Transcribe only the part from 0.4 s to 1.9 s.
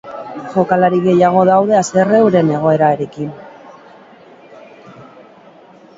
Jokalari gehiago daude